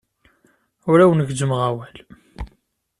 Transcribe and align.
Ur 0.91 0.99
awen-gezzmeɣ 0.99 1.59
awal. 1.69 1.97